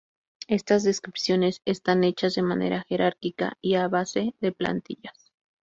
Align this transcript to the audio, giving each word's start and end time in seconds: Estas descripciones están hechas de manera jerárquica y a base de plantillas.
Estas 0.47 0.81
descripciones 0.83 1.61
están 1.63 2.03
hechas 2.03 2.33
de 2.33 2.41
manera 2.41 2.83
jerárquica 2.89 3.59
y 3.61 3.75
a 3.75 3.87
base 3.87 4.33
de 4.41 4.51
plantillas. 4.51 5.31